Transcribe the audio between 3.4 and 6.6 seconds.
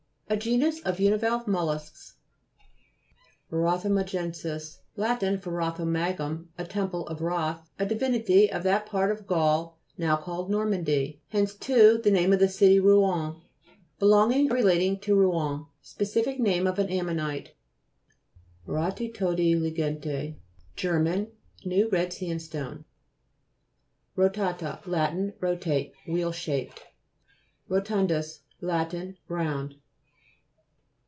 85). ROTHOMAGE'NSIS Lat. from rotho ma'gum,